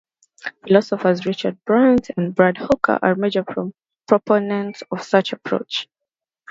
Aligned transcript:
Philosophers 0.63 1.27
Richard 1.27 1.59
Brandt 1.63 2.09
and 2.17 2.33
Brad 2.33 2.57
Hooker 2.57 2.97
are 3.03 3.13
major 3.13 3.45
proponents 4.07 4.81
of 4.89 5.03
such 5.03 5.31
approach. 5.31 5.87